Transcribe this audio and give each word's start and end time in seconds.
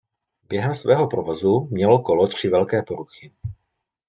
Během 0.49 0.73
svého 0.75 1.07
provozu 1.07 1.67
mělo 1.71 2.01
kolo 2.01 2.27
tři 2.27 2.49
velké 2.49 2.81
poruchy. 2.83 3.31